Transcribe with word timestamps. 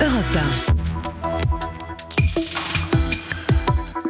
Europe 0.00 0.38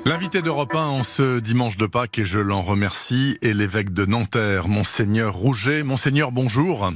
L'invité 0.05 0.43
d'Europe 0.43 0.75
1 0.75 0.79
en 0.79 1.03
ce 1.03 1.39
dimanche 1.39 1.79
de 1.79 1.87
Pâques, 1.87 2.19
et 2.19 2.25
je 2.27 2.39
l'en 2.39 2.61
remercie, 2.61 3.39
est 3.41 3.55
l'évêque 3.55 3.95
de 3.95 4.05
Nanterre, 4.05 4.69
Monseigneur 4.69 5.35
Rouget. 5.35 5.83
Monseigneur, 5.85 6.31
bonjour. 6.31 6.93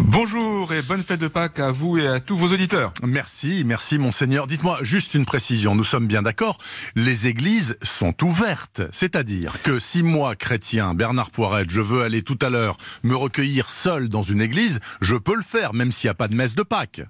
Bonjour 0.00 0.72
et 0.72 0.82
bonne 0.82 1.04
fête 1.04 1.20
de 1.20 1.28
Pâques 1.28 1.60
à 1.60 1.70
vous 1.70 1.96
et 1.98 2.08
à 2.08 2.18
tous 2.18 2.36
vos 2.36 2.52
auditeurs. 2.52 2.92
Merci, 3.04 3.62
merci 3.64 3.98
Monseigneur. 3.98 4.48
Dites-moi 4.48 4.78
juste 4.82 5.14
une 5.14 5.26
précision, 5.26 5.76
nous 5.76 5.84
sommes 5.84 6.08
bien 6.08 6.22
d'accord, 6.22 6.58
les 6.96 7.28
églises 7.28 7.76
sont 7.82 8.14
ouvertes, 8.24 8.82
c'est-à-dire 8.90 9.62
que 9.62 9.78
si 9.78 10.02
moi, 10.02 10.34
chrétien, 10.34 10.94
Bernard 10.94 11.30
Poirette, 11.30 11.70
je 11.70 11.80
veux 11.80 12.02
aller 12.02 12.22
tout 12.22 12.38
à 12.42 12.50
l'heure 12.50 12.78
me 13.04 13.14
recueillir 13.14 13.70
seul 13.70 14.08
dans 14.08 14.22
une 14.22 14.40
église, 14.40 14.80
je 15.00 15.14
peux 15.14 15.36
le 15.36 15.42
faire, 15.42 15.72
même 15.72 15.92
s'il 15.92 16.08
n'y 16.08 16.12
a 16.12 16.14
pas 16.14 16.28
de 16.28 16.34
messe 16.34 16.56
de 16.56 16.64
Pâques. 16.64 17.02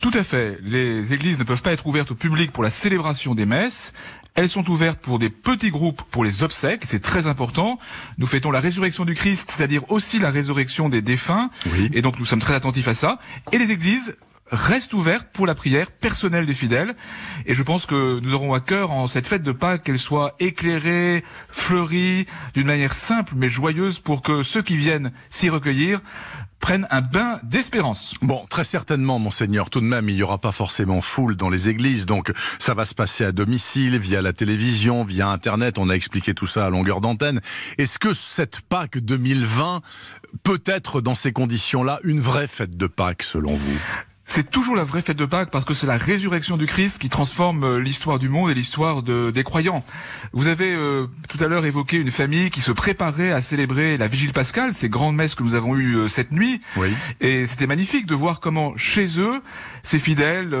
Tout 0.00 0.10
à 0.14 0.22
fait. 0.22 0.58
Les 0.62 1.12
églises 1.12 1.38
ne 1.38 1.44
peuvent 1.44 1.62
pas 1.62 1.72
être 1.72 1.86
ouvertes 1.86 2.10
au 2.10 2.14
public 2.14 2.52
pour 2.52 2.62
la 2.62 2.70
célébration 2.70 3.34
des 3.34 3.46
messes. 3.46 3.92
Elles 4.34 4.50
sont 4.50 4.68
ouvertes 4.70 5.00
pour 5.00 5.18
des 5.18 5.30
petits 5.30 5.70
groupes 5.70 6.02
pour 6.10 6.22
les 6.22 6.42
obsèques, 6.42 6.82
c'est 6.84 7.00
très 7.00 7.26
important. 7.26 7.78
Nous 8.18 8.26
fêtons 8.26 8.50
la 8.50 8.60
résurrection 8.60 9.06
du 9.06 9.14
Christ, 9.14 9.54
c'est-à-dire 9.56 9.90
aussi 9.90 10.18
la 10.18 10.30
résurrection 10.30 10.90
des 10.90 11.00
défunts. 11.00 11.48
Et 11.94 12.02
donc 12.02 12.18
nous 12.18 12.26
sommes 12.26 12.40
très 12.40 12.52
attentifs 12.52 12.86
à 12.86 12.94
ça. 12.94 13.18
Et 13.52 13.58
les 13.58 13.70
églises 13.70 14.14
restent 14.50 14.94
ouvertes 14.94 15.28
pour 15.32 15.46
la 15.46 15.54
prière 15.54 15.90
personnelle 15.90 16.46
des 16.46 16.54
fidèles. 16.54 16.94
Et 17.46 17.54
je 17.54 17.62
pense 17.62 17.86
que 17.86 18.20
nous 18.20 18.34
aurons 18.34 18.54
à 18.54 18.60
cœur 18.60 18.90
en 18.90 19.06
cette 19.06 19.26
fête 19.26 19.42
de 19.42 19.52
Pâques 19.52 19.84
qu'elle 19.84 19.98
soit 19.98 20.34
éclairée, 20.38 21.24
fleurie, 21.48 22.26
d'une 22.54 22.66
manière 22.66 22.94
simple 22.94 23.32
mais 23.36 23.48
joyeuse 23.48 23.98
pour 23.98 24.22
que 24.22 24.42
ceux 24.42 24.62
qui 24.62 24.76
viennent 24.76 25.12
s'y 25.30 25.48
recueillir 25.48 26.00
prennent 26.60 26.86
un 26.90 27.02
bain 27.02 27.38
d'espérance. 27.42 28.14
Bon, 28.22 28.44
très 28.48 28.64
certainement, 28.64 29.18
monseigneur. 29.18 29.70
Tout 29.70 29.80
de 29.80 29.86
même, 29.86 30.08
il 30.08 30.16
n'y 30.16 30.22
aura 30.22 30.38
pas 30.38 30.52
forcément 30.52 31.00
foule 31.00 31.36
dans 31.36 31.50
les 31.50 31.68
églises, 31.68 32.06
donc 32.06 32.32
ça 32.58 32.74
va 32.74 32.84
se 32.84 32.94
passer 32.94 33.24
à 33.24 33.32
domicile, 33.32 33.98
via 33.98 34.22
la 34.22 34.32
télévision, 34.32 35.04
via 35.04 35.28
Internet. 35.28 35.78
On 35.78 35.90
a 35.90 35.94
expliqué 35.94 36.34
tout 36.34 36.46
ça 36.46 36.66
à 36.66 36.70
longueur 36.70 37.00
d'antenne. 37.00 37.40
Est-ce 37.78 37.98
que 37.98 38.14
cette 38.14 38.62
Pâques 38.62 38.98
2020 38.98 39.80
peut 40.42 40.62
être, 40.66 41.00
dans 41.00 41.14
ces 41.14 41.32
conditions-là, 41.32 42.00
une 42.04 42.20
vraie 42.20 42.48
fête 42.48 42.76
de 42.76 42.86
Pâques, 42.86 43.22
selon 43.22 43.54
vous? 43.54 43.78
C'est 44.28 44.50
toujours 44.50 44.74
la 44.74 44.82
vraie 44.82 45.02
fête 45.02 45.16
de 45.16 45.24
Pâques 45.24 45.50
parce 45.50 45.64
que 45.64 45.72
c'est 45.72 45.86
la 45.86 45.96
résurrection 45.96 46.56
du 46.56 46.66
Christ 46.66 46.98
qui 46.98 47.08
transforme 47.08 47.62
euh, 47.62 47.78
l'histoire 47.78 48.18
du 48.18 48.28
monde 48.28 48.50
et 48.50 48.54
l'histoire 48.54 49.04
de, 49.04 49.30
des 49.30 49.44
croyants. 49.44 49.84
Vous 50.32 50.48
avez 50.48 50.74
euh, 50.74 51.06
tout 51.28 51.42
à 51.42 51.46
l'heure 51.46 51.64
évoqué 51.64 51.96
une 51.96 52.10
famille 52.10 52.50
qui 52.50 52.60
se 52.60 52.72
préparait 52.72 53.30
à 53.30 53.40
célébrer 53.40 53.96
la 53.96 54.08
Vigile 54.08 54.32
pascale, 54.32 54.74
ces 54.74 54.88
grandes 54.88 55.14
messes 55.14 55.36
que 55.36 55.44
nous 55.44 55.54
avons 55.54 55.76
eues 55.76 55.94
euh, 55.94 56.08
cette 56.08 56.32
nuit. 56.32 56.60
Oui. 56.76 56.88
Et 57.20 57.46
c'était 57.46 57.68
magnifique 57.68 58.06
de 58.06 58.16
voir 58.16 58.40
comment 58.40 58.76
chez 58.76 59.20
eux, 59.20 59.40
ces 59.84 60.00
fidèles 60.00 60.56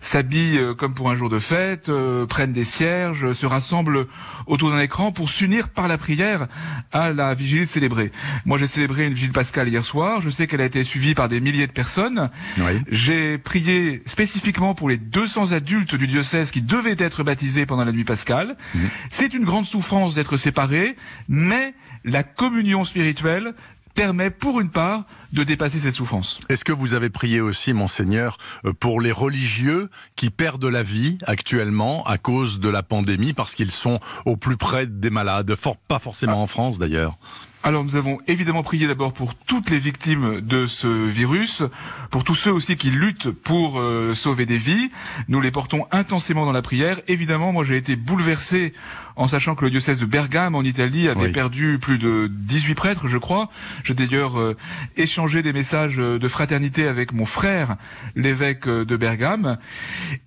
s'habillent 0.00 0.74
comme 0.76 0.92
pour 0.92 1.08
un 1.08 1.14
jour 1.14 1.28
de 1.28 1.38
fête, 1.38 1.90
prennent 2.28 2.52
des 2.52 2.64
cierges, 2.64 3.32
se 3.32 3.46
rassemblent 3.46 4.08
autour 4.46 4.70
d'un 4.70 4.80
écran 4.80 5.12
pour 5.12 5.30
s'unir 5.30 5.68
par 5.68 5.86
la 5.86 5.98
prière 5.98 6.48
à 6.90 7.12
la 7.12 7.34
Vigile 7.34 7.68
célébrée. 7.68 8.10
Moi 8.44 8.58
j'ai 8.58 8.66
célébré 8.66 9.06
une 9.06 9.14
Vigile 9.14 9.30
pascale 9.30 9.68
hier 9.68 9.84
soir, 9.84 10.20
je 10.20 10.30
sais 10.30 10.48
qu'elle 10.48 10.60
a 10.60 10.64
été 10.64 10.82
suivie 10.82 11.14
par 11.14 11.28
des 11.28 11.40
milliers 11.40 11.68
de 11.68 11.72
personnes. 11.72 12.28
Oui. 12.58 12.82
J'ai 12.96 13.38
prié 13.38 14.02
spécifiquement 14.06 14.74
pour 14.74 14.88
les 14.88 14.96
200 14.96 15.52
adultes 15.52 15.94
du 15.94 16.06
diocèse 16.06 16.50
qui 16.50 16.62
devaient 16.62 16.96
être 16.98 17.22
baptisés 17.22 17.66
pendant 17.66 17.84
la 17.84 17.92
nuit 17.92 18.04
pascale. 18.04 18.56
Mmh. 18.74 18.78
C'est 19.10 19.34
une 19.34 19.44
grande 19.44 19.66
souffrance 19.66 20.14
d'être 20.14 20.36
séparés, 20.36 20.96
mais 21.28 21.74
la 22.04 22.22
communion 22.22 22.84
spirituelle 22.84 23.54
permet 23.96 24.30
pour 24.30 24.60
une 24.60 24.68
part 24.70 25.04
de 25.32 25.42
dépasser 25.42 25.78
cette 25.78 25.94
souffrance. 25.94 26.38
Est-ce 26.48 26.64
que 26.64 26.72
vous 26.72 26.94
avez 26.94 27.10
prié 27.10 27.40
aussi, 27.40 27.72
monseigneur, 27.72 28.36
euh, 28.64 28.72
pour 28.72 29.00
les 29.00 29.10
religieux 29.10 29.90
qui 30.14 30.30
perdent 30.30 30.66
la 30.66 30.82
vie 30.82 31.18
actuellement 31.26 32.04
à 32.06 32.18
cause 32.18 32.60
de 32.60 32.68
la 32.68 32.82
pandémie 32.82 33.32
parce 33.32 33.54
qu'ils 33.54 33.70
sont 33.70 33.98
au 34.26 34.36
plus 34.36 34.56
près 34.56 34.86
des 34.86 35.10
malades, 35.10 35.54
fort, 35.56 35.76
pas 35.76 35.98
forcément 35.98 36.42
en 36.42 36.46
France 36.46 36.78
d'ailleurs? 36.78 37.18
Alors 37.66 37.82
nous 37.82 37.96
avons 37.96 38.18
évidemment 38.28 38.62
prié 38.62 38.86
d'abord 38.86 39.12
pour 39.12 39.34
toutes 39.34 39.70
les 39.70 39.78
victimes 39.78 40.40
de 40.40 40.68
ce 40.68 40.86
virus, 40.86 41.64
pour 42.12 42.22
tous 42.22 42.36
ceux 42.36 42.52
aussi 42.52 42.76
qui 42.76 42.90
luttent 42.90 43.30
pour 43.30 43.80
euh, 43.80 44.14
sauver 44.14 44.46
des 44.46 44.56
vies. 44.56 44.88
Nous 45.26 45.40
les 45.40 45.50
portons 45.50 45.84
intensément 45.90 46.44
dans 46.46 46.52
la 46.52 46.62
prière. 46.62 47.00
Évidemment, 47.08 47.50
moi 47.50 47.64
j'ai 47.64 47.76
été 47.76 47.96
bouleversé 47.96 48.72
en 49.16 49.26
sachant 49.26 49.56
que 49.56 49.64
le 49.64 49.70
diocèse 49.70 49.98
de 49.98 50.04
Bergame 50.06 50.54
en 50.54 50.62
Italie 50.62 51.08
avait 51.08 51.26
Oui. 51.26 51.32
perdu 51.32 51.78
plus 51.80 51.98
de 51.98 52.30
18 52.30 52.74
prêtres, 52.76 53.08
je 53.08 53.18
crois. 53.18 53.48
J'ai 53.82 53.94
d'ailleurs 53.94 54.38
euh, 54.38 54.56
échangé 54.96 55.42
des 55.42 55.52
messages 55.52 55.96
de 55.96 56.28
fraternité 56.28 56.86
avec 56.86 57.12
mon 57.12 57.24
frère, 57.26 57.76
l'évêque 58.14 58.68
de 58.68 58.96
Bergame. 58.96 59.56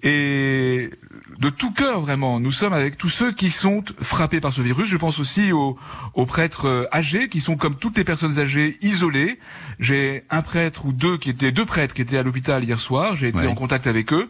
Et 0.03 0.89
de 1.37 1.49
tout 1.49 1.71
cœur, 1.71 2.01
vraiment, 2.01 2.39
nous 2.39 2.51
sommes 2.51 2.73
avec 2.73 2.97
tous 2.97 3.09
ceux 3.09 3.31
qui 3.31 3.51
sont 3.51 3.83
frappés 4.01 4.41
par 4.41 4.51
ce 4.51 4.61
virus. 4.61 4.89
Je 4.89 4.97
pense 4.97 5.19
aussi 5.19 5.51
aux, 5.53 5.77
aux 6.15 6.25
prêtres 6.25 6.65
euh, 6.65 6.85
âgés 6.91 7.28
qui 7.29 7.41
sont 7.41 7.55
comme 7.55 7.75
toutes 7.75 7.97
les 7.97 8.03
personnes 8.03 8.39
âgées 8.39 8.77
isolées. 8.81 9.39
J'ai 9.79 10.23
un 10.29 10.41
prêtre 10.41 10.85
ou 10.85 10.91
deux 10.91 11.17
qui 11.17 11.29
étaient 11.29 11.51
deux 11.51 11.65
prêtres 11.65 11.93
qui 11.93 12.01
étaient 12.01 12.17
à 12.17 12.23
l'hôpital 12.23 12.63
hier 12.63 12.79
soir. 12.79 13.15
J'ai 13.15 13.29
été 13.29 13.47
en 13.47 13.55
contact 13.55 13.87
avec 13.87 14.11
eux. 14.13 14.27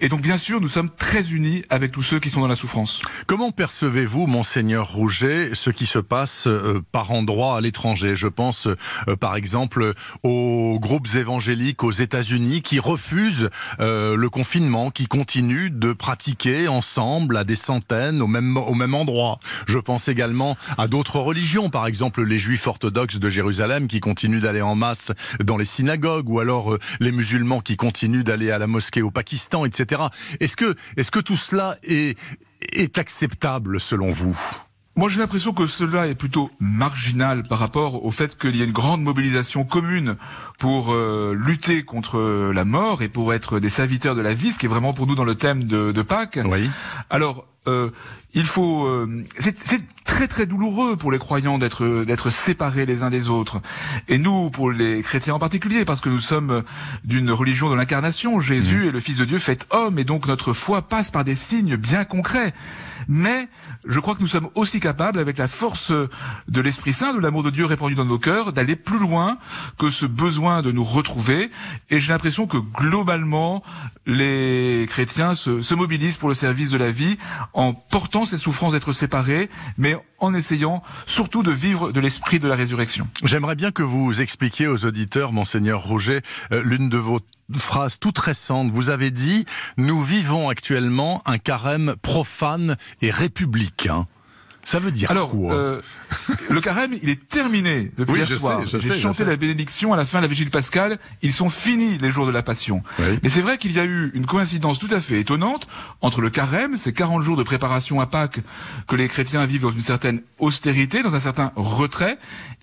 Et 0.00 0.08
donc, 0.08 0.22
bien 0.22 0.36
sûr, 0.36 0.60
nous 0.60 0.68
sommes 0.68 0.90
très 0.90 1.30
unis 1.30 1.64
avec 1.70 1.92
tous 1.92 2.02
ceux 2.02 2.18
qui 2.18 2.30
sont 2.30 2.40
dans 2.40 2.48
la 2.48 2.56
souffrance. 2.56 3.00
Comment 3.26 3.52
percevez-vous, 3.52 4.26
monseigneur 4.26 4.88
Rouget, 4.88 5.50
ce 5.54 5.70
qui 5.70 5.86
se 5.86 5.98
passe 5.98 6.46
euh, 6.46 6.80
par 6.92 7.12
endroits 7.12 7.56
à 7.56 7.60
l'étranger? 7.60 8.16
Je 8.16 8.28
pense, 8.28 8.66
euh, 8.66 9.16
par 9.16 9.36
exemple, 9.36 9.94
aux 10.22 10.78
groupes 10.80 11.14
évangéliques 11.14 11.84
aux 11.84 11.90
États-Unis 11.90 12.62
qui 12.62 12.80
refusent 12.80 13.50
euh, 13.80 14.16
le 14.16 14.30
confinement, 14.30 14.90
qui 14.90 15.06
continuent 15.06 15.70
de 15.70 15.92
pratiquer 15.92 16.68
ensemble 16.68 17.36
à 17.36 17.44
des 17.44 17.56
centaines 17.56 18.22
au 18.22 18.26
même 18.26 18.56
au 18.56 18.74
même 18.74 18.94
endroit. 18.94 19.38
Je 19.66 19.78
pense 19.78 20.08
également 20.08 20.56
à 20.76 20.88
d'autres 20.88 21.18
religions, 21.18 21.70
par 21.70 21.86
exemple 21.86 22.22
les 22.28 22.38
Juifs 22.38 22.66
orthodoxes 22.66 23.18
de 23.18 23.30
Jérusalem 23.30 23.88
qui 23.88 24.00
continuent 24.00 24.40
d'aller 24.40 24.62
en 24.62 24.74
masse 24.74 25.12
dans 25.42 25.56
les 25.56 25.64
synagogues, 25.64 26.28
ou 26.28 26.40
alors 26.40 26.74
euh, 26.74 26.78
les 27.00 27.12
musulmans 27.12 27.60
qui 27.60 27.76
continuent 27.76 28.24
d'aller 28.24 28.50
à 28.50 28.58
la 28.58 28.66
mosquée 28.66 29.02
au 29.02 29.10
Pakistan, 29.10 29.64
etc. 29.64 30.02
Est-ce 30.40 30.56
que 30.56 30.74
est-ce 30.96 31.10
que 31.10 31.20
tout 31.20 31.36
cela 31.36 31.76
est 31.82 32.18
est 32.72 32.98
acceptable 32.98 33.80
selon 33.80 34.10
vous? 34.10 34.38
Moi, 34.98 35.08
j'ai 35.08 35.20
l'impression 35.20 35.52
que 35.52 35.68
cela 35.68 36.08
est 36.08 36.16
plutôt 36.16 36.50
marginal 36.58 37.44
par 37.44 37.60
rapport 37.60 38.04
au 38.04 38.10
fait 38.10 38.36
qu'il 38.36 38.56
y 38.56 38.62
ait 38.62 38.64
une 38.64 38.72
grande 38.72 39.00
mobilisation 39.00 39.62
commune 39.62 40.16
pour 40.58 40.92
euh, 40.92 41.36
lutter 41.38 41.84
contre 41.84 42.50
la 42.52 42.64
mort 42.64 43.00
et 43.02 43.08
pour 43.08 43.32
être 43.32 43.60
des 43.60 43.68
serviteurs 43.68 44.16
de 44.16 44.22
la 44.22 44.34
vie, 44.34 44.50
ce 44.50 44.58
qui 44.58 44.66
est 44.66 44.68
vraiment 44.68 44.94
pour 44.94 45.06
nous 45.06 45.14
dans 45.14 45.22
le 45.22 45.36
thème 45.36 45.62
de, 45.62 45.92
de 45.92 46.02
Pâques. 46.02 46.40
Oui. 46.44 46.68
Alors, 47.10 47.46
euh, 47.66 47.90
il 48.34 48.44
faut. 48.44 48.86
euh, 48.86 49.24
c'est 49.40 49.82
très 50.04 50.26
très 50.26 50.46
douloureux 50.46 50.96
pour 50.96 51.12
les 51.12 51.18
croyants 51.18 51.58
d'être 51.58 52.04
d'être 52.04 52.30
séparés 52.30 52.86
les 52.86 53.02
uns 53.02 53.10
des 53.10 53.28
autres, 53.28 53.60
et 54.08 54.18
nous, 54.18 54.50
pour 54.50 54.70
les 54.70 55.02
chrétiens 55.02 55.34
en 55.34 55.38
particulier, 55.38 55.84
parce 55.84 56.00
que 56.00 56.08
nous 56.08 56.20
sommes 56.20 56.62
d'une 57.04 57.30
religion 57.30 57.70
de 57.70 57.74
l'incarnation. 57.74 58.40
Jésus 58.40 58.88
est 58.88 58.90
le 58.90 59.00
Fils 59.00 59.16
de 59.16 59.24
Dieu 59.24 59.38
fait 59.38 59.66
homme, 59.70 59.98
et 59.98 60.04
donc 60.04 60.26
notre 60.26 60.52
foi 60.52 60.82
passe 60.82 61.10
par 61.10 61.24
des 61.24 61.34
signes 61.34 61.76
bien 61.76 62.04
concrets. 62.04 62.54
Mais 63.06 63.48
je 63.86 64.00
crois 64.00 64.14
que 64.14 64.20
nous 64.20 64.28
sommes 64.28 64.48
aussi 64.54 64.80
capables, 64.80 65.18
avec 65.18 65.38
la 65.38 65.48
force 65.48 65.92
de 65.92 66.60
l'Esprit 66.60 66.92
Saint, 66.92 67.14
de 67.14 67.20
l'amour 67.20 67.42
de 67.42 67.50
Dieu 67.50 67.64
répandu 67.64 67.94
dans 67.94 68.04
nos 68.04 68.18
cœurs, 68.18 68.52
d'aller 68.52 68.76
plus 68.76 68.98
loin 68.98 69.38
que 69.78 69.90
ce 69.90 70.04
besoin 70.04 70.62
de 70.62 70.72
nous 70.72 70.84
retrouver. 70.84 71.50
Et 71.90 72.00
j'ai 72.00 72.12
l'impression 72.12 72.46
que 72.46 72.56
globalement, 72.56 73.62
les 74.06 74.86
chrétiens 74.88 75.34
se, 75.34 75.62
se 75.62 75.74
mobilisent 75.74 76.16
pour 76.16 76.28
le 76.28 76.34
service 76.34 76.70
de 76.70 76.78
la 76.78 76.90
vie 76.90 77.18
en 77.52 77.72
portant 77.72 78.24
ces 78.24 78.36
souffrances 78.38 78.72
d'être 78.72 78.92
séparés, 78.92 79.50
mais 79.76 79.96
en 80.18 80.34
essayant 80.34 80.82
surtout 81.06 81.42
de 81.42 81.50
vivre 81.50 81.92
de 81.92 82.00
l'esprit 82.00 82.38
de 82.38 82.48
la 82.48 82.56
résurrection. 82.56 83.06
J'aimerais 83.24 83.56
bien 83.56 83.70
que 83.70 83.82
vous 83.82 84.20
expliquiez 84.20 84.66
aux 84.66 84.84
auditeurs, 84.84 85.32
monseigneur 85.32 85.82
Rouget, 85.82 86.22
euh, 86.52 86.62
l'une 86.64 86.88
de 86.88 86.98
vos 86.98 87.20
phrases 87.56 87.98
toutes 87.98 88.18
récentes. 88.18 88.70
Vous 88.70 88.90
avez 88.90 89.10
dit 89.10 89.46
Nous 89.76 90.00
vivons 90.00 90.48
actuellement 90.48 91.22
un 91.26 91.38
carême 91.38 91.94
profane 92.02 92.76
et 93.00 93.10
républicain. 93.10 94.06
Ça 94.68 94.80
veut 94.80 94.90
dire 94.90 95.10
Alors, 95.10 95.30
quoi 95.30 95.54
euh, 95.54 95.80
le 96.50 96.60
carême, 96.60 96.94
il 97.02 97.08
est 97.08 97.26
terminé 97.26 97.90
depuis 97.96 98.12
Oui, 98.12 98.18
hier 98.18 98.28
je 98.28 98.36
soir. 98.36 98.66
J'ai 98.66 99.00
chanté 99.00 99.24
la 99.24 99.36
bénédiction 99.36 99.94
à 99.94 99.96
la 99.96 100.04
fin 100.04 100.18
de 100.18 100.24
la 100.24 100.28
vigile 100.28 100.50
pascale. 100.50 100.98
Ils 101.22 101.32
sont 101.32 101.48
finis 101.48 101.96
les 101.96 102.10
jours 102.10 102.26
de 102.26 102.30
la 102.30 102.42
Passion. 102.42 102.82
Oui. 102.98 103.18
Mais 103.22 103.30
c'est 103.30 103.40
vrai 103.40 103.56
qu'il 103.56 103.72
y 103.72 103.80
a 103.80 103.86
eu 103.86 104.10
une 104.12 104.26
coïncidence 104.26 104.78
tout 104.78 104.90
à 104.90 105.00
fait 105.00 105.20
étonnante 105.20 105.66
entre 106.02 106.20
le 106.20 106.28
carême, 106.28 106.76
ces 106.76 106.92
40 106.92 107.22
jours 107.22 107.38
de 107.38 107.44
préparation 107.44 107.98
à 108.02 108.06
Pâques 108.06 108.40
que 108.86 108.94
les 108.94 109.08
chrétiens 109.08 109.46
vivent 109.46 109.62
dans 109.62 109.72
une 109.72 109.80
certaine 109.80 110.20
austérité, 110.38 111.02
dans 111.02 111.16
un 111.16 111.20
certain 111.20 111.50
retrait, 111.56 112.18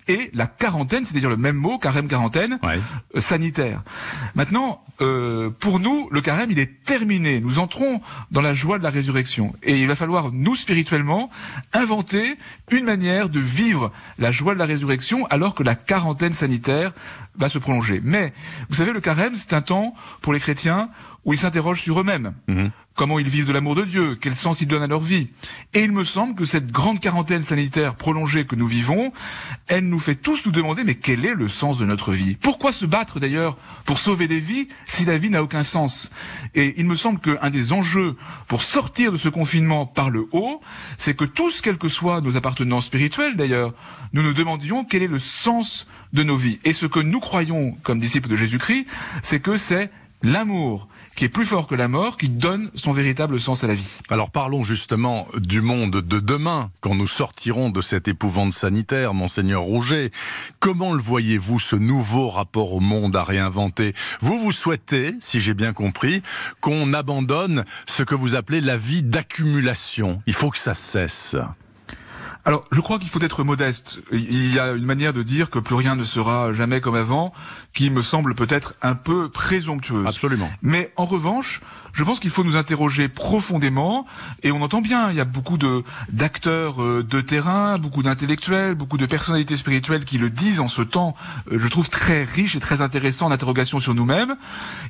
et 0.08 0.30
la 0.34 0.46
quarantaine, 0.46 1.04
c'est-à-dire 1.04 1.28
le 1.30 1.36
même 1.36 1.56
mot, 1.56 1.78
carême 1.78 2.08
quarantaine, 2.08 2.58
Ouais. 2.62 2.78
euh, 3.16 3.20
sanitaire. 3.20 3.82
Maintenant, 4.34 4.82
euh, 5.00 5.50
pour 5.50 5.80
nous, 5.80 6.08
le 6.10 6.20
carême, 6.20 6.50
il 6.50 6.58
est 6.58 6.82
terminé. 6.84 7.40
Nous 7.40 7.58
entrons 7.58 8.00
dans 8.30 8.40
la 8.40 8.54
joie 8.54 8.78
de 8.78 8.82
la 8.84 8.90
résurrection. 8.90 9.54
Et 9.62 9.80
il 9.80 9.88
va 9.88 9.94
falloir, 9.94 10.32
nous, 10.32 10.56
spirituellement, 10.56 11.30
inventer 11.72 12.36
une 12.70 12.84
manière 12.84 13.28
de 13.28 13.40
vivre 13.40 13.92
la 14.18 14.32
joie 14.32 14.54
de 14.54 14.58
la 14.58 14.66
résurrection 14.66 15.26
alors 15.26 15.54
que 15.54 15.62
la 15.62 15.74
quarantaine 15.74 16.32
sanitaire 16.32 16.92
va 17.36 17.48
se 17.48 17.58
prolonger. 17.58 18.00
Mais, 18.02 18.32
vous 18.70 18.76
savez, 18.76 18.92
le 18.92 19.00
carême, 19.00 19.34
c'est 19.36 19.52
un 19.52 19.62
temps 19.62 19.94
pour 20.22 20.32
les 20.32 20.40
chrétiens 20.40 20.88
où 21.26 21.32
ils 21.32 21.38
s'interrogent 21.38 21.82
sur 21.82 22.00
eux-mêmes. 22.00 22.32
Mhm. 22.46 22.70
Comment 22.94 23.18
ils 23.18 23.28
vivent 23.28 23.46
de 23.46 23.52
l'amour 23.52 23.74
de 23.74 23.84
Dieu, 23.84 24.16
quel 24.18 24.34
sens 24.34 24.62
ils 24.62 24.66
donnent 24.66 24.84
à 24.84 24.86
leur 24.86 25.00
vie. 25.00 25.28
Et 25.74 25.82
il 25.82 25.92
me 25.92 26.02
semble 26.02 26.34
que 26.34 26.46
cette 26.46 26.70
grande 26.70 26.98
quarantaine 26.98 27.42
sanitaire 27.42 27.96
prolongée 27.96 28.46
que 28.46 28.56
nous 28.56 28.66
vivons, 28.66 29.12
elle 29.66 29.84
nous 29.84 29.98
fait 29.98 30.14
tous 30.14 30.46
nous 30.46 30.52
demander 30.52 30.82
mais 30.82 30.94
quel 30.94 31.26
est 31.26 31.34
le 31.34 31.48
sens 31.48 31.76
de 31.76 31.84
notre 31.84 32.12
vie? 32.12 32.36
Pourquoi 32.36 32.72
se 32.72 32.86
battre 32.86 33.20
d'ailleurs 33.20 33.58
pour 33.84 33.98
sauver 33.98 34.28
des 34.28 34.40
vies 34.40 34.68
si 34.86 35.04
la 35.04 35.18
vie 35.18 35.28
n'a 35.28 35.42
aucun 35.42 35.62
sens? 35.62 36.10
Et 36.54 36.74
il 36.78 36.86
me 36.86 36.94
semble 36.94 37.18
qu'un 37.18 37.50
des 37.50 37.72
enjeux 37.72 38.16
pour 38.48 38.62
sortir 38.62 39.12
de 39.12 39.18
ce 39.18 39.28
confinement 39.28 39.84
par 39.84 40.08
le 40.08 40.26
haut, 40.32 40.62
c'est 40.96 41.16
que 41.16 41.24
tous, 41.24 41.60
quelles 41.60 41.76
que 41.76 41.90
soient 41.90 42.22
nos 42.22 42.38
appartenances 42.38 42.86
spirituelles 42.86 43.36
d'ailleurs, 43.36 43.74
nous 44.14 44.22
nous 44.22 44.32
demandions 44.32 44.84
quel 44.84 45.02
est 45.02 45.08
le 45.08 45.18
sens 45.18 45.86
de 46.14 46.22
nos 46.22 46.36
vies. 46.36 46.60
Et 46.64 46.72
ce 46.72 46.86
que 46.86 47.00
nous 47.00 47.20
croyons 47.20 47.72
comme 47.82 47.98
disciples 47.98 48.30
de 48.30 48.36
Jésus-Christ, 48.36 48.86
c'est 49.22 49.40
que 49.40 49.58
c'est 49.58 49.90
l'amour 50.22 50.88
qui 51.16 51.24
est 51.24 51.28
plus 51.30 51.46
fort 51.46 51.66
que 51.66 51.74
la 51.74 51.88
mort, 51.88 52.16
qui 52.16 52.28
donne 52.28 52.70
son 52.74 52.92
véritable 52.92 53.40
sens 53.40 53.64
à 53.64 53.66
la 53.66 53.74
vie. 53.74 53.88
Alors 54.10 54.30
parlons 54.30 54.62
justement 54.62 55.26
du 55.36 55.62
monde 55.62 56.02
de 56.02 56.20
demain, 56.20 56.70
quand 56.80 56.94
nous 56.94 57.06
sortirons 57.06 57.70
de 57.70 57.80
cette 57.80 58.06
épouvante 58.06 58.52
sanitaire, 58.52 59.14
monseigneur 59.14 59.62
Rouget. 59.62 60.10
Comment 60.60 60.92
le 60.92 61.00
voyez-vous, 61.00 61.58
ce 61.58 61.74
nouveau 61.74 62.28
rapport 62.28 62.74
au 62.74 62.80
monde 62.80 63.16
à 63.16 63.24
réinventer? 63.24 63.94
Vous, 64.20 64.38
vous 64.38 64.52
souhaitez, 64.52 65.14
si 65.20 65.40
j'ai 65.40 65.54
bien 65.54 65.72
compris, 65.72 66.22
qu'on 66.60 66.92
abandonne 66.92 67.64
ce 67.86 68.02
que 68.02 68.14
vous 68.14 68.34
appelez 68.34 68.60
la 68.60 68.76
vie 68.76 69.02
d'accumulation. 69.02 70.20
Il 70.26 70.34
faut 70.34 70.50
que 70.50 70.58
ça 70.58 70.74
cesse. 70.74 71.36
Alors, 72.46 72.64
je 72.70 72.80
crois 72.80 73.00
qu'il 73.00 73.08
faut 73.08 73.20
être 73.20 73.42
modeste. 73.42 73.98
Il 74.12 74.54
y 74.54 74.60
a 74.60 74.70
une 74.70 74.84
manière 74.84 75.12
de 75.12 75.24
dire 75.24 75.50
que 75.50 75.58
plus 75.58 75.74
rien 75.74 75.96
ne 75.96 76.04
sera 76.04 76.52
jamais 76.52 76.80
comme 76.80 76.94
avant, 76.94 77.32
qui 77.74 77.90
me 77.90 78.02
semble 78.02 78.36
peut-être 78.36 78.74
un 78.82 78.94
peu 78.94 79.28
présomptueuse. 79.28 80.06
Absolument. 80.06 80.48
Mais 80.62 80.92
en 80.94 81.06
revanche, 81.06 81.60
je 81.96 82.04
pense 82.04 82.20
qu'il 82.20 82.30
faut 82.30 82.44
nous 82.44 82.56
interroger 82.56 83.08
profondément, 83.08 84.06
et 84.42 84.52
on 84.52 84.60
entend 84.60 84.82
bien, 84.82 85.10
il 85.10 85.16
y 85.16 85.20
a 85.20 85.24
beaucoup 85.24 85.56
d'acteurs 86.10 86.82
euh, 86.82 87.02
de 87.02 87.22
terrain, 87.22 87.78
beaucoup 87.78 88.02
d'intellectuels, 88.02 88.74
beaucoup 88.74 88.98
de 88.98 89.06
personnalités 89.06 89.56
spirituelles 89.56 90.04
qui 90.04 90.18
le 90.18 90.28
disent 90.28 90.60
en 90.60 90.68
ce 90.68 90.82
temps, 90.82 91.16
euh, 91.50 91.58
je 91.58 91.68
trouve 91.68 91.88
très 91.88 92.24
riche 92.24 92.54
et 92.54 92.60
très 92.60 92.82
intéressant 92.82 93.30
d'interrogation 93.30 93.80
sur 93.80 93.94
nous-mêmes. 93.94 94.36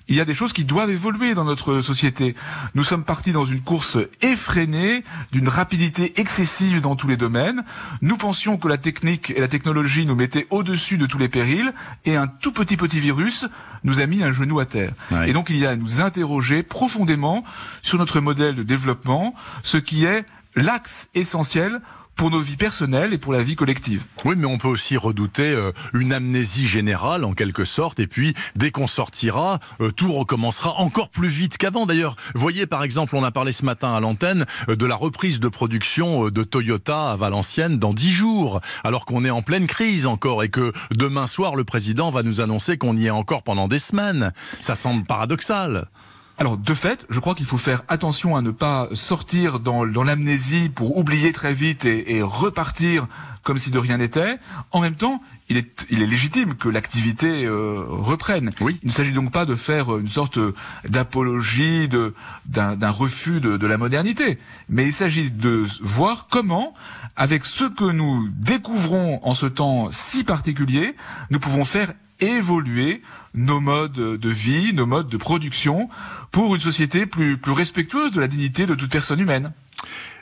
Il 0.09 0.17
y 0.17 0.21
a 0.21 0.25
des 0.25 0.35
choses 0.35 0.53
qui 0.53 0.65
doivent 0.65 0.91
évoluer 0.91 1.35
dans 1.35 1.45
notre 1.45 1.81
société. 1.81 2.35
Nous 2.75 2.83
sommes 2.83 3.05
partis 3.05 3.31
dans 3.31 3.45
une 3.45 3.61
course 3.61 3.99
effrénée, 4.21 5.05
d'une 5.31 5.49
rapidité 5.49 6.21
excessive 6.21 6.81
dans 6.81 6.97
tous 6.97 7.07
les 7.07 7.17
domaines. 7.17 7.65
Nous 8.03 8.17
pensions 8.17 8.57
que 8.57 8.67
la 8.67 8.79
technique 8.79 9.31
et 9.31 9.41
la 9.41 9.49
technologie 9.49 10.07
nous 10.07 10.17
mettaient 10.17 10.49
au-dessus 10.51 10.99
de 10.99 11.07
tous 11.07 11.19
les 11.19 11.29
périls, 11.29 11.73
et 12.05 12.17
un 12.17 12.27
tout 12.27 12.51
petit 12.51 12.77
petit 12.77 12.99
virus 12.99 13.47
nous 13.85 14.01
a 14.01 14.07
mis 14.07 14.23
un 14.23 14.33
genou 14.33 14.61
à 14.61 14.67
terre. 14.67 14.93
Et 15.27 15.33
donc 15.33 15.51
il 15.51 15.57
y 15.57 15.67
a 15.67 15.71
à 15.71 15.77
nous 15.77 16.01
interroger 16.01 16.63
profondément 16.63 17.45
sur 17.83 17.99
notre 17.99 18.21
modèle 18.21 18.55
de 18.55 18.63
développement, 18.63 19.35
ce 19.63 19.77
qui 19.77 20.05
est 20.05 20.25
l'axe 20.55 21.09
essentiel 21.15 21.81
pour 22.17 22.31
nos 22.31 22.41
vies 22.41 22.57
personnelles 22.57 23.13
et 23.13 23.19
pour 23.19 23.33
la 23.33 23.43
vie 23.43 23.57
collective. 23.57 24.03
Oui, 24.25 24.35
mais 24.37 24.47
on 24.47 24.59
peut 24.59 24.69
aussi 24.69 24.97
redouter 24.97 25.53
euh, 25.53 25.73
une 25.93 26.13
amnésie 26.13 26.67
générale 26.67 27.25
en 27.25 27.33
quelque 27.33 27.65
sorte, 27.65 28.01
et 28.01 28.07
puis 28.07 28.35
dès 28.57 28.71
qu'on 28.71 28.87
sortira, 28.87 29.61
euh, 29.81 29.91
tout 29.91 30.13
recommencera 30.13 30.75
encore 30.81 31.11
plus 31.11 31.29
vite 31.29 31.59
qu'avant. 31.59 31.87
D'ailleurs, 31.87 32.17
voyez 32.35 32.67
par 32.67 32.83
exemple, 32.83 33.15
on 33.17 33.23
a 33.23 33.31
parlé 33.31 33.53
ce 33.53 33.65
matin 33.65 33.95
à 33.95 34.01
l'antenne 34.01 34.47
euh, 34.69 34.77
de 34.77 34.87
la 34.87 34.97
reprise 34.97 35.41
de 35.41 35.49
production 35.49 36.31
de 36.31 36.43
Toyota 36.43 37.13
à 37.13 37.17
Valenciennes 37.17 37.79
dans 37.79 37.93
dix 37.93 38.13
jours, 38.13 38.61
alors 38.83 39.05
qu'on 39.05 39.25
est 39.25 39.31
en 39.31 39.43
pleine 39.43 39.67
crise 39.67 40.07
encore 40.07 40.43
et 40.43 40.49
que 40.49 40.73
demain 40.93 41.27
soir 41.27 41.55
le 41.55 41.65
président 41.65 42.11
va 42.11 42.23
nous 42.23 42.41
annoncer 42.41 42.79
qu'on 42.79 42.97
y 42.97 43.07
est 43.07 43.11
encore 43.11 43.43
pendant 43.43 43.69
des 43.69 43.79
semaines. 43.79 44.33
Ça 44.61 44.75
semble 44.75 45.05
paradoxal. 45.05 45.89
Alors, 46.39 46.59
de 46.59 46.75
fait, 46.75 47.07
je 47.09 47.19
crois 47.19 47.35
qu'il 47.35 47.47
faut 47.47 47.57
faire 47.57 47.83
attention 47.89 48.37
à 48.37 48.43
ne 48.43 48.51
pas 48.51 48.89
sortir 48.93 49.59
dans, 49.59 49.87
dans 49.87 50.03
l'amnésie 50.03 50.69
pour 50.69 50.99
oublier 50.99 51.33
très 51.33 51.55
vite 51.55 51.87
et, 51.87 52.17
et, 52.17 52.23
repartir 52.23 53.07
comme 53.43 53.57
si 53.57 53.71
de 53.71 53.79
rien 53.79 53.97
n'était. 53.97 54.39
En 54.71 54.81
même 54.81 54.97
temps, 54.97 55.23
il 55.49 55.57
est, 55.57 55.87
il 55.89 56.03
est 56.03 56.07
légitime 56.07 56.55
que 56.55 56.69
l'activité 56.69 57.47
euh, 57.47 57.85
reprenne. 57.89 58.51
Oui. 58.61 58.79
Il 58.83 58.89
ne 58.89 58.93
s'agit 58.93 59.13
donc 59.13 59.33
pas 59.33 59.47
de 59.47 59.55
faire 59.55 59.97
une 59.97 60.09
sorte 60.09 60.39
d'apologie 60.87 61.89
de, 61.89 62.15
d'un, 62.45 62.91
refus 62.91 63.41
de, 63.41 63.57
de 63.57 63.67
la 63.67 63.79
modernité, 63.79 64.39
mais 64.69 64.87
il 64.87 64.93
s'agit 64.93 65.31
de 65.31 65.65
voir 65.81 66.27
comment, 66.31 66.75
avec 67.15 67.45
ce 67.45 67.65
que 67.65 67.91
nous 67.91 68.29
découvrons 68.31 69.21
en 69.23 69.33
ce 69.33 69.47
temps 69.47 69.89
si 69.91 70.25
particulier, 70.25 70.97
nous 71.31 71.39
pouvons 71.39 71.65
faire 71.65 71.95
évoluer 72.21 73.03
nos 73.35 73.61
modes 73.61 73.93
de 73.93 74.29
vie, 74.31 74.73
nos 74.73 74.87
modes 74.87 75.09
de 75.09 75.17
production 75.17 75.89
pour 76.33 76.55
une 76.55 76.61
société 76.61 77.07
plus, 77.07 77.37
plus 77.37 77.53
respectueuse 77.53 78.13
de 78.13 78.21
la 78.21 78.29
dignité 78.29 78.67
de 78.67 78.75
toute 78.75 78.91
personne 78.91 79.21
humaine. 79.21 79.53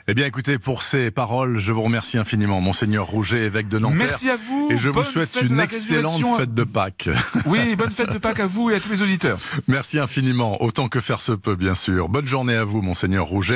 Eh 0.07 0.13
bien, 0.13 0.27
écoutez, 0.27 0.59
pour 0.59 0.83
ces 0.83 1.09
paroles, 1.09 1.57
je 1.57 1.73
vous 1.73 1.81
remercie 1.81 2.19
infiniment, 2.19 2.61
Monseigneur 2.61 3.07
Rouget, 3.07 3.45
évêque 3.45 3.67
de 3.67 3.79
Nanterre. 3.79 3.97
Merci 3.97 4.29
à 4.29 4.35
vous. 4.35 4.69
Et 4.71 4.77
je 4.77 4.91
vous 4.91 5.01
souhaite 5.01 5.35
une 5.41 5.59
excellente 5.59 6.21
fête 6.37 6.53
de 6.53 6.63
Pâques. 6.63 7.09
Oui, 7.47 7.75
bonne 7.75 7.89
fête 7.89 8.13
de 8.13 8.19
Pâques 8.19 8.39
à 8.39 8.45
vous 8.45 8.69
et 8.69 8.75
à 8.75 8.79
tous 8.79 8.91
les 8.91 9.01
auditeurs. 9.01 9.39
Merci 9.67 9.97
infiniment, 9.97 10.61
autant 10.61 10.89
que 10.89 10.99
faire 10.99 11.21
se 11.21 11.31
peut, 11.31 11.55
bien 11.55 11.73
sûr. 11.73 12.07
Bonne 12.07 12.27
journée 12.27 12.53
à 12.53 12.63
vous, 12.63 12.83
Monseigneur 12.83 13.25
Rouget. 13.25 13.43